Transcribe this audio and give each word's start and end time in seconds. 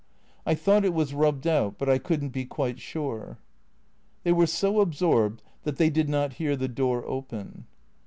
"I 0.47 0.55
thought 0.55 0.83
it 0.83 0.95
was 0.95 1.13
rubbed 1.13 1.45
out, 1.45 1.77
but 1.77 1.87
I 1.87 1.99
could 1.99 2.23
n't 2.23 2.31
be 2.33 2.43
quite 2.43 2.79
sure." 2.79 3.37
They 4.23 4.31
were 4.31 4.47
so 4.47 4.79
absorbed 4.81 5.43
that 5.61 5.77
they 5.77 5.91
did 5.91 6.09
not 6.09 6.33
hear 6.41 6.55
the 6.55 6.67
door 6.67 7.05
open. 7.05 7.67